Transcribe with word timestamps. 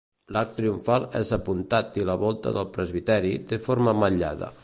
L'arc 0.35 0.53
triomfal 0.53 1.03
és 1.19 1.33
apuntat 1.37 2.01
i 2.01 2.07
la 2.11 2.17
volta 2.23 2.55
del 2.57 2.67
presbiteri, 2.79 3.35
té 3.51 3.63
forma 3.69 3.97
ametllada. 3.97 4.53